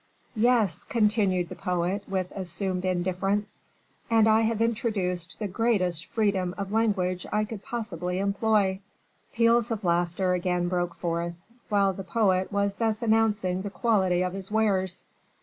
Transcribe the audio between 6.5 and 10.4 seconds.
of language I could possibly employ." Peals of laughter